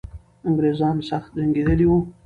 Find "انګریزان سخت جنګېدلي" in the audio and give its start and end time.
0.47-1.85